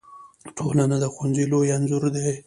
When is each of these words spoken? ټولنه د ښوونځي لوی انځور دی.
ټولنه 0.57 0.95
د 0.99 1.05
ښوونځي 1.13 1.45
لوی 1.51 1.67
انځور 1.77 2.03
دی. 2.15 2.31